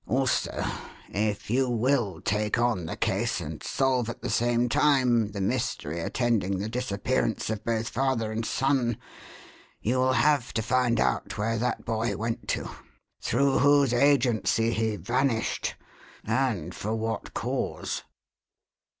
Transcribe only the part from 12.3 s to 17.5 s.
to, through whose agency he vanished, and for what